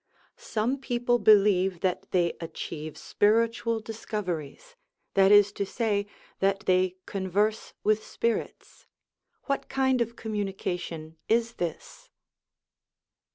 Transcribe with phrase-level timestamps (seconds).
[0.35, 4.75] Some people believe that they achieve spiritual discoveries;
[5.13, 6.07] that is to say,
[6.39, 8.87] that they con verse with spirits.
[9.43, 12.09] What kind of communion is this?